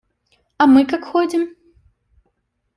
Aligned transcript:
А 0.57 0.67
мы 0.73 0.83
как 0.87 1.05
ходим? 1.05 1.43